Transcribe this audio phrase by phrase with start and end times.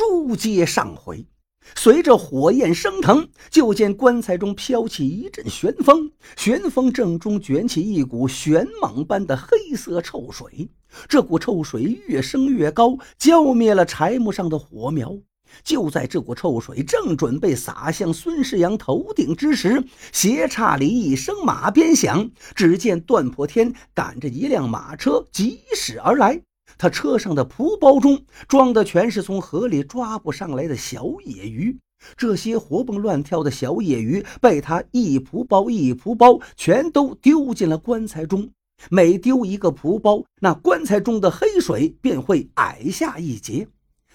[0.00, 1.26] 书接上回。
[1.76, 10.70] 随着火焰升腾，就见棺材中飘起一阵旋风，旋风正中卷起一股旋蟒般的黑色臭水。
[11.06, 15.14] 这股臭水越升越高，浇灭了柴木上的火苗。
[15.62, 26.40] 就在这股臭水正准备洒向孙世阳头顶之时，斜岔里一声马鞭响，只见段破天赶着一辆马车疾驶而来。
[26.80, 31.78] 他车上的蒲包中装的全是从河里抓捕上来的小野鱼，
[32.16, 38.48] 这些活蹦乱跳的小野鱼被他一蒲包一蒲包全都丢进了棺材中。
[38.88, 43.68] 每丢一个蒲包，那棺材中的黑水便会矮下一截。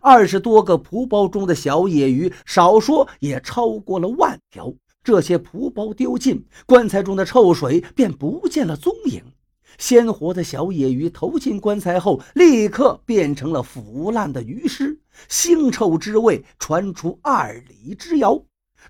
[0.00, 4.72] 二十多个蒲包中的小野鱼，少说也超过了万条。
[5.04, 9.22] 这些蒲包丢尽，棺材中的臭水便不见了踪影。
[9.78, 18.42] 鲜活的小野鱼投进棺材后，立刻变成了腐烂的鱼尸，腥臭之味传出二里之遥。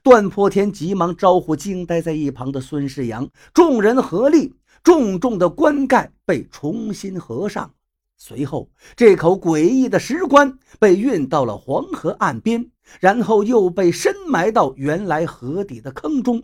[0.02, 7.72] 段破天急忙招呼惊呆在一旁的孙世阳，众人合力，重重的棺盖被重新合上。
[8.18, 16.42] 随后，这口诡异的石棺被运到了黄河岸边，然后又被深埋到原来河底的坑中。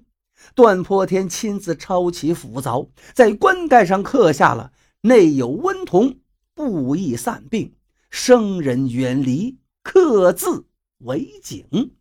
[0.54, 6.16] 段破天亲自抄起斧凿，在棺盖上刻下了“内有温童，
[6.54, 7.74] 不宜散病，
[8.10, 10.66] 生人远离，刻字
[10.98, 11.92] 为警”。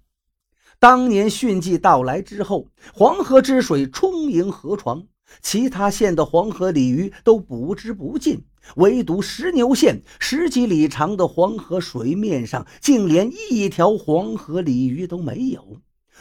[0.79, 5.05] 当年汛季到来之后，黄河之水充盈河床，
[5.41, 8.43] 其他县的黄河鲤鱼都捕之不尽，
[8.77, 15.79] 唯独石牛县十几里长的黄河水面上，竟连一条黄河鲤鱼都没有。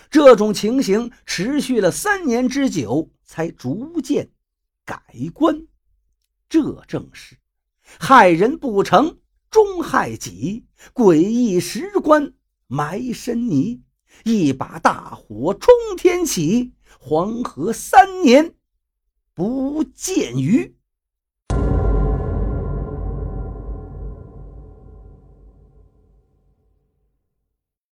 [0.09, 4.31] 这种情形持续了三年之久，才逐渐
[4.85, 5.03] 改
[5.35, 5.67] 观。
[6.49, 7.37] 这正是
[7.83, 9.19] 害人不成，
[9.51, 10.67] 终害己。
[10.95, 12.33] 诡异石棺
[12.67, 13.83] 埋深泥，
[14.25, 16.73] 一把大火冲天起。
[16.99, 18.55] 黄河三年
[19.35, 20.75] 不见鱼。